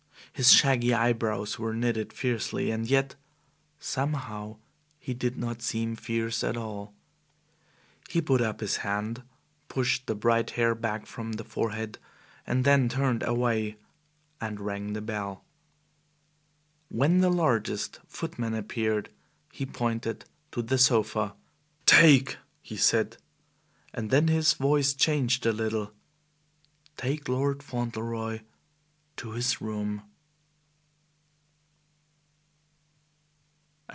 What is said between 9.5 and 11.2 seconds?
pushed the bright hair back